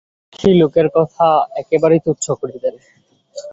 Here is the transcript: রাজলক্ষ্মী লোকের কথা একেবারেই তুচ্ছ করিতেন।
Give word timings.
রাজলক্ষ্মী 0.03 0.51
লোকের 0.61 0.87
কথা 0.97 1.27
একেবারেই 1.61 2.01
তুচ্ছ 2.05 2.25
করিতেন। 2.41 2.73